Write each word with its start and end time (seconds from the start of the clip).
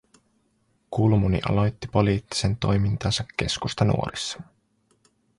Kulmuni 0.91 1.39
aloitti 1.49 1.87
poliittisen 1.87 2.57
toimintansa 2.57 3.23
Keskustanuorissa 3.37 4.41